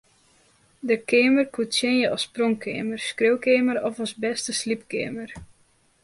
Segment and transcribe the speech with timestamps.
[0.89, 5.29] Der keamer koe tsjinje as pronkkeamer, skriuwkeamer of as bêste sliepkeamer.